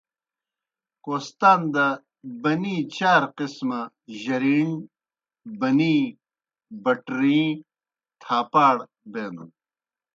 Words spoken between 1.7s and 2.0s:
دہ